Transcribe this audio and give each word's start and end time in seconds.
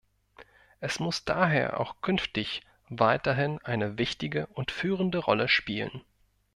Es 0.79 0.99
muss 0.99 1.25
daher 1.25 1.79
auch 1.79 2.01
künftig 2.01 2.63
weiterhin 2.89 3.59
eine 3.61 3.99
wichtige 3.99 4.47
und 4.47 4.71
führende 4.71 5.19
Rolle 5.19 5.47
spielen. 5.47 6.01